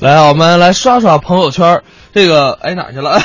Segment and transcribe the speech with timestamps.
[0.00, 1.84] 来，我们来刷刷朋友圈儿。
[2.14, 3.20] 这个，哎，哪儿去了？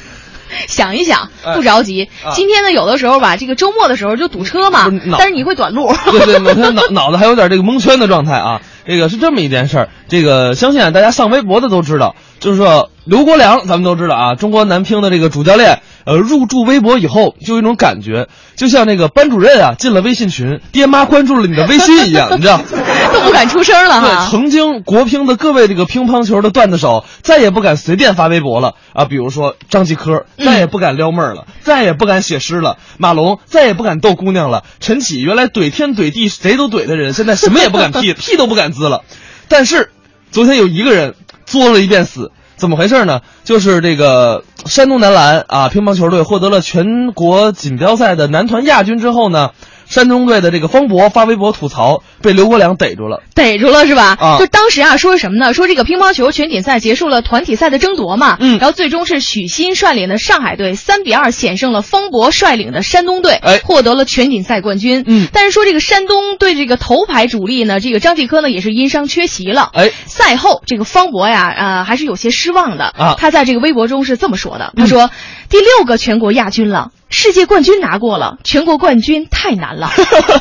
[0.68, 2.10] 想一想，哎不着急。
[2.22, 5.90] 啊今天呢，有的时候吧，这个周末的时候就堵车嘛是，但是你会短路。
[6.10, 8.60] 对 对，每天脑脑子还有点这个蒙圈的状态啊。
[8.84, 22.60] 这个是这么一件事儿，这个相信啊，大家上微博的都知道，就是说刘国梁，咱们都知道啊，中国男乒的这个主教练，呃，入驻微博以后，就有一种感觉，就像那个班主任啊进了微信群，爹妈关注了你的微信一样，你知道。
[23.12, 24.28] 都不敢出声了对，哈。
[24.30, 39.02] 曾经国乒的各位这个乒乓球的段子手再也不敢随便发微博了啊，比如说张继科嗯再也不敢撩妹儿了，再也不敢写诗了，马龙再也不敢逗姑娘了，陈启原来怼天怼地谁都怼的人，现在什么也不敢屁，屁都不敢滋了。
[39.48, 39.90] 但是
[40.30, 41.14] 昨天有一个人
[41.46, 42.30] 作了一遍死。
[42.60, 43.22] 怎么回事呢？
[43.42, 49.52] 就是这个山东男篮啊，乒乓球队获得了全国锦标赛的男团亚军之后呢，
[49.90, 53.24] 山东队的这个方博发微博吐槽，被刘国梁逮住了。
[53.34, 54.16] 逮住了是吧？
[54.20, 55.52] 啊就当时啊，说什么呢？
[55.52, 65.02] 说这个乒乓球全锦赛结束了团体赛的争夺嘛，嗯然后最终是许昕率领的上海队三比二险胜了方博率领的山东队，哎获得了全锦赛冠军。
[65.08, 69.70] 嗯但是说这个山东队这个头牌主力呢，这个张继科呢也是因伤缺席了。
[69.74, 75.10] 哎，赛后这个方博呀，呃，还是有些失望的啊他在这个微博中是这么说的：他说，
[75.50, 76.92] 第六个全国亚军了。
[77.10, 79.90] 世界冠军拿过了，全国冠军太难了。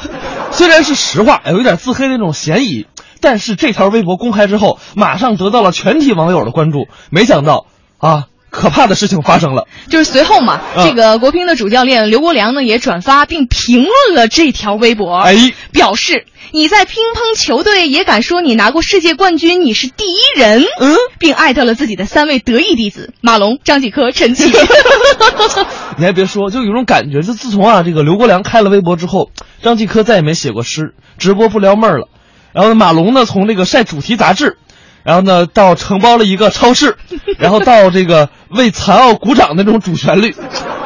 [0.53, 2.85] 虽然是实话，有一点自黑的那种嫌疑，
[3.19, 6.87] 但是这条微博公开之后，马上得到了全体网友的关注。
[7.09, 7.65] 没想到
[7.97, 9.67] 啊，可怕的事情发生了。
[9.89, 24.51] 就是随后嘛，嗯这个国乒的主教练刘国梁呢也转发并评论了这条微博，哎，表示你在乒乓球队也敢说你拿过世界冠军，你是第一人，嗯，并艾特了自己的三位得意弟子马龙、张继科、陈启。
[25.97, 29.29] 你还别说，就有种感觉，就自从啊这个刘国梁开了微博之后，
[29.61, 32.07] 张继科再也没写过诗，直播不撩妹儿了。
[32.53, 34.57] 然后呢，马龙呢从这个晒主题杂志，
[35.03, 36.97] 然后呢到承包了一个超市，
[37.39, 40.35] 然后到这个为残奥鼓掌的那种主旋律，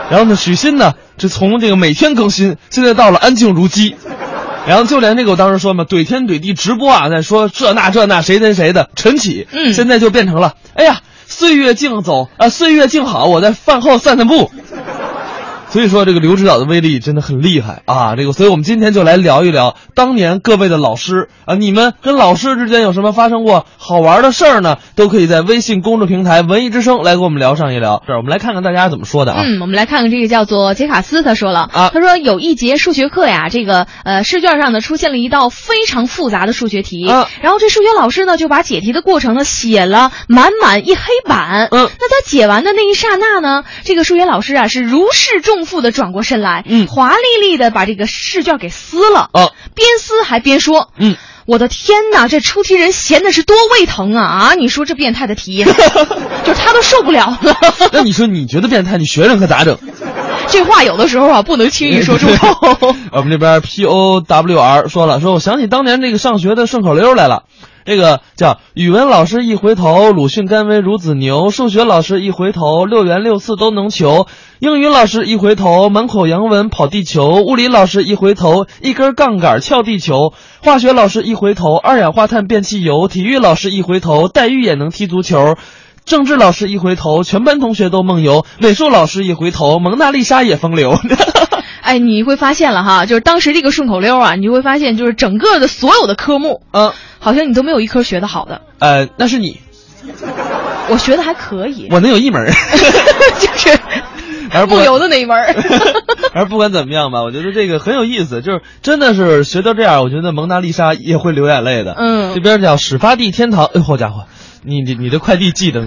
[0.10, 3.96] 然后呢许昕呢就从这个每天更新，现在到了安静如鸡。
[4.66, 14.50] 然后就连这个我当时说嘛，怼天怼地直播啊，在说这那这那谁谁谁的晨起，嗯现在就变成了，哎呀，岁月静走啊，岁月静好，我在饭后散散步。
[15.74, 18.16] 所以说，这个刘指导的威力真的很厉害啊！
[18.16, 24.78] 这个，所以我们今天就来聊一聊当年各位的老师啊，你们跟老师之间有什么发生过好玩的事儿呢？
[24.96, 28.04] 都可以在微信公众平台“文艺之声”来跟我们聊上一聊。
[28.06, 29.42] 这儿我们来看看大家怎么说的啊。
[29.44, 51.16] 嗯，我们来看看这个叫做杰卡斯，他说了啊他说有一节数学课呀，这个呃试卷上呢出现了一道非常复杂的数学题，啊然后这数学老师呢就把解题的过程呢写了满满一黑板，嗯那在解完的那一刹那呢，这个数学老师啊是如释重负的转过身来，嗯华丽丽的把这个试卷给撕了，哦，边撕还边说，嗯。
[51.46, 54.24] 我的天哪，这出题人闲的是多胃疼啊！
[54.24, 55.62] 啊，你说这变态的题，
[56.46, 57.58] 就他都受不了了。
[57.92, 59.78] 那你说你觉得变态，你学生可咋整？
[60.48, 62.96] 这话有的时候啊，不能轻易说出口。
[63.12, 67.44] 我们这边 P O W R 说了，说我想起当年这个上学的顺口溜来了。
[67.86, 74.28] 这个叫语文老师一回头，鲁迅甘为孺子牛；数学老师一回头，六元六次都能求；
[74.60, 85.56] 英语老师一回头，满口洋文跑地球；物理老师一回头，一根杠杆撬地球；化学老师一回头，二氧化碳变汽油；体育老师一回头，黛玉也能踢足球。
[86.06, 90.98] 政治老师一回头，全班同学都梦游；美术老师一回头，蒙娜丽莎也风流。
[91.82, 96.94] 哎，你会发现了哈，就是当时这个顺口溜啊，你就会发现，就是整个的所有的科目，嗯，
[97.24, 98.62] 好像你都没有一科学的好的。
[98.80, 99.60] 呃，那是你，
[100.90, 102.46] 我学的还可以， 我能有一门，
[103.40, 103.80] 就是
[104.52, 105.38] 而不由的那一门。
[106.36, 111.96] 而不管怎么样吧，我觉得这个很有意思，就是真的是学到这样，我觉得蒙娜丽莎也会流眼泪的。
[111.98, 114.26] 嗯这边叫始发地天堂，哎，好家伙，
[114.64, 115.82] 你你你的快递寄的，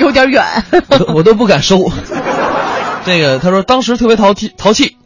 [0.00, 0.42] 有点远。
[0.88, 1.90] 我都我都不敢收。
[3.04, 4.96] 这个他说当时特别淘气淘气，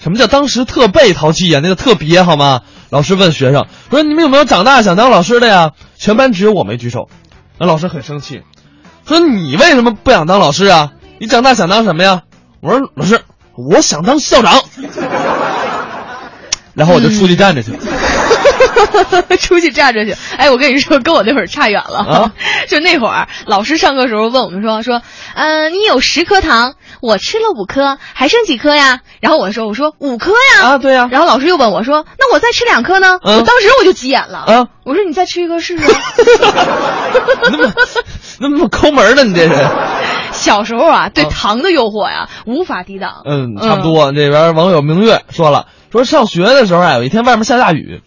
[0.00, 1.58] 什么叫当时特被淘气呀？
[1.62, 2.60] 那个特别好吗？
[2.90, 5.70] 老师问学生说你们有没有长大想当老师的呀？
[5.96, 7.08] 全班只有我没举手，
[7.58, 8.42] 那老师很生气，
[9.06, 10.92] 说你为什么不想当老师啊？
[11.18, 12.22] 你长大想当什么呀？
[12.60, 13.20] 我说老师，
[13.54, 14.60] 我想当校长。
[16.74, 17.78] 然后我就出去站着去了。
[19.40, 20.14] 出去站着去。
[20.36, 21.98] 哎，我跟你说，跟我那会儿差远了。
[21.98, 22.32] 啊
[22.68, 25.02] 就那会儿，老师上课时候问我们说说，
[25.34, 29.00] 嗯、你有十颗糖，我吃了五颗，还剩几颗呀？
[29.20, 30.62] 然后我说我说五颗呀。
[30.62, 34.38] 啊，对呀、然后老师又问我说：“那我再吃两颗呢？”嗯我当时我就急眼了。
[34.38, 35.84] 啊我说：“你再吃一颗试试。
[37.50, 37.72] 那么
[38.40, 39.24] 那么抠门呢？
[39.24, 39.70] 你这人。”
[40.32, 43.22] 小时候啊，对糖的诱惑呀，无法抵挡。
[43.26, 44.12] 嗯，差不多。
[44.12, 48.00] 这边网友明月说了，说上学的时候啊，有一天外面下大雨，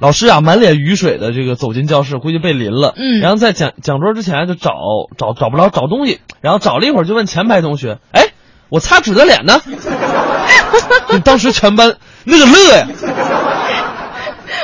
[0.00, 2.94] 老师啊满脸雨水的这个走进教室，估计被淋了。
[2.96, 4.72] 嗯然后在讲讲桌之前就找
[5.16, 8.28] 找找不着找东西，然后找了一会儿就问前排同学：“哎，
[8.68, 9.60] 我擦纸的脸呢？”
[11.08, 12.86] 就当时全班那个乐呀，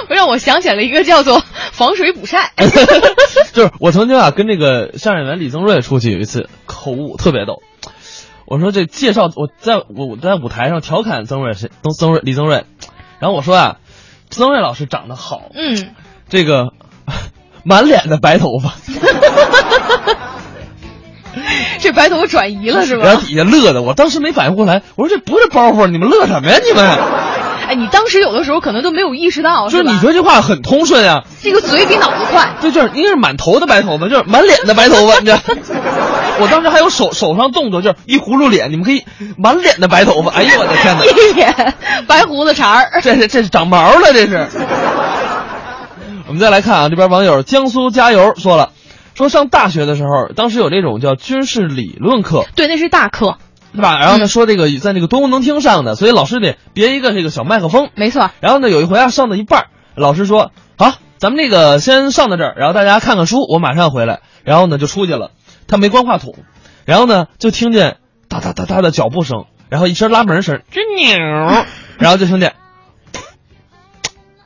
[0.09, 1.43] 让我想起了一个叫做
[1.73, 2.53] 防水补晒。
[3.53, 7.63] 就是我曾经啊跟这个相声演员李增瑞出去有一次口误特别逗，
[8.47, 12.65] 我说这介绍我在我我在舞台上调侃曾瑞是曾曾瑞李增瑞，
[13.19, 13.77] 然后我说啊，
[14.35, 15.95] 曾瑞老师长得好，嗯，
[16.29, 16.73] 这个
[17.65, 18.75] 满脸的白头发，
[21.79, 23.05] 这白头发转移了是吧？
[23.05, 26.99] 然后底下乐的，我当时没反应过来，我说这不是包袱，你们乐什么呀你们？
[27.75, 32.55] 哎，你当时有的时候可能都没有意识到，就是你觉得这话很通顺啊、这个嘴比脑子快。
[32.61, 35.39] 对，就是应该是满头的白头发，就是满脸的白头发，你知道？
[36.41, 39.03] 我当时还有手手上动作，就是一葫芦脸，你们可以
[39.37, 40.31] 满脸的白头发。
[40.31, 41.03] 哎呦我的天哪！
[41.07, 41.75] 一脸
[42.07, 43.01] 白胡子茬儿。
[43.03, 44.47] 这是这是长毛了，这是。
[46.29, 48.71] 我们再来看啊，这边网友江苏加油说了，
[49.15, 53.39] 说上大学的时候，当时有这种叫军事理论课，对，那是大课，
[53.75, 53.99] 对吧？
[53.99, 57.91] 然后呢，说这个在那个多功能厅上的，所以老师得别一个这个小麦克风。
[57.95, 58.31] 没错。
[58.41, 59.67] 然后呢，有一回啊，上到一半儿，
[59.97, 65.33] 老师说：“好，咱们这个先上到这儿，然后大家看看书，我马上回来。”然后呢，就出去了。
[65.67, 66.35] 他没关话筒，
[66.85, 67.97] 然后呢，就听见
[68.29, 71.17] 哒哒哒哒的脚步声，然后一声拉门声，吱扭，
[71.99, 72.55] 然后就听见，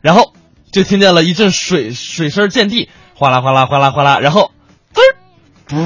[0.01, 0.33] 然后
[0.73, 4.53] 就听见了一阵水水声溅地，哗啦哗啦哗啦哗啦，然后
[5.67, 5.77] 滋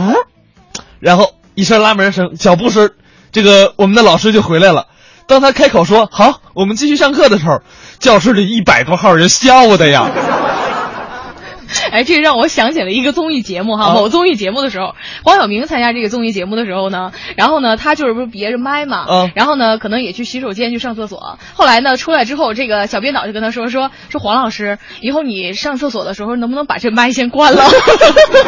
[1.00, 2.90] 然后一声拉门声，脚步声，
[3.32, 4.86] 这个我们的老师就回来了。
[5.26, 7.60] 当他开口说“好，我们继续上课”的时候，
[7.98, 10.10] 教室里一百多号人笑的呀。
[11.90, 14.94] 哎，这让我想起了一个综艺节目哈，啊某综艺节目的时候，
[15.24, 21.38] 黄晓明参加这个综艺节目的时候呢，然后呢，他就是不是别着麦嘛，嗯然后呢，可能也去洗手间去上厕所。
[21.54, 27.64] 后来呢，出来之后，这个小编导就跟他说说说黄老师，以后你上厕所的时候能不能把这麦先关了？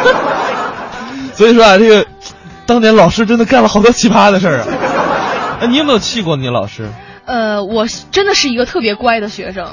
[1.33, 2.05] 所以说啊，这个
[2.65, 4.67] 当年老师真的干了好多奇葩的事儿啊。
[5.61, 6.89] 哎，你有没有气过你老师？
[7.25, 9.67] 呃，我真的是一个特别乖的学生。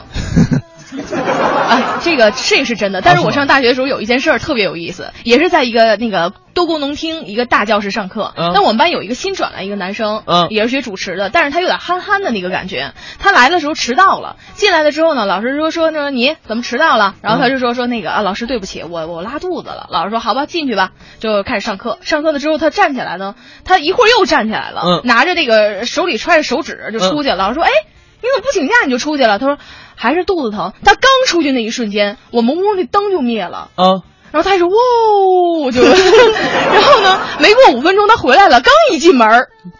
[1.24, 8.32] 哎，这个这个是真的，但是我上大学的时候有一件事儿特别有意思，也是在一个那个多功能厅一个大教室上课。
[8.36, 12.92] 嗯那我们班有一个新转来一个男生，嗯也是学主持的，但是他有点憨憨的那个感觉。
[13.18, 17.14] 他来的时候迟到了，进来了之后呢，老师说说那你怎么迟到了？
[17.22, 19.86] 然后他就说说那个啊，老师对不起，我我拉肚子了。
[19.90, 20.90] 老师说好吧，进去吧，
[21.20, 21.98] 就开始上课。
[22.02, 23.34] 上课了之后，他站起来呢，
[23.64, 27.36] 他一会儿又站起来了，嗯拿着那个手里揣着手纸就出去了。
[27.36, 27.70] 老师说哎。
[28.22, 29.38] 你怎么不请假你就出去了？
[29.38, 29.58] 他说
[29.96, 30.72] 还是肚子疼。
[30.84, 33.68] 他刚出去那一瞬间，我们屋那灯就灭了。
[33.74, 34.74] 啊，然后他说：“哇！”
[35.70, 39.28] 就， 然后呢，没过五分钟他回来了，刚一进门，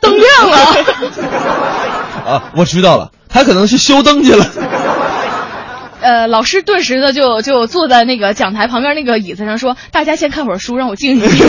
[0.00, 0.56] 灯亮了。
[2.27, 4.44] 啊，我知道了，他可能去修灯去了。
[6.00, 11.31] 呃，老师顿时的就就坐在那个讲台旁边那个椅子上说：“大家先看会儿书，让我静一静。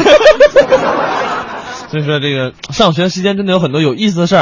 [1.91, 4.41] 所以说，这个上学期间真的有很多有意思的事儿啊。